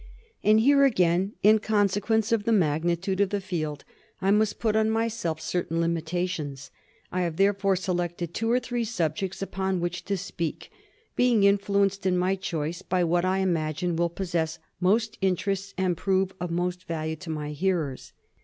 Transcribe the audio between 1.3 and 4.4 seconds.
in consequence of the magnitude of the field, I